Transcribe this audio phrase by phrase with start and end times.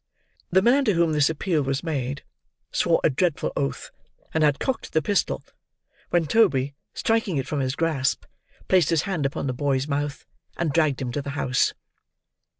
[0.49, 2.23] The man to whom this appeal was made,
[2.71, 3.91] swore a dreadful oath,
[4.33, 5.43] and had cocked the pistol,
[6.09, 8.23] when Toby, striking it from his grasp,
[8.67, 10.25] placed his hand upon the boy's mouth,
[10.57, 11.75] and dragged him to the house.